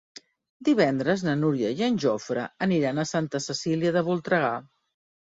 Divendres 0.67 1.23
na 1.25 1.33
Núria 1.41 1.69
i 1.81 1.83
en 1.87 1.99
Jofre 2.03 2.45
aniran 2.67 3.01
a 3.01 3.05
Santa 3.09 3.41
Cecília 3.49 3.93
de 3.99 4.03
Voltregà. 4.09 4.49